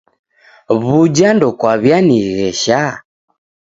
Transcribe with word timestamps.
W'uja 0.81 1.29
ndokwaw'ianighesha? 1.35 2.81